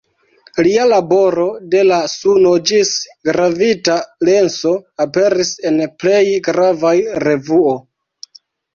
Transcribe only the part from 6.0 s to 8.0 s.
plej gravaj revuo.